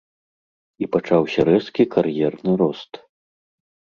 [0.85, 2.91] І пачаўся рэзкі кар'ерны рост.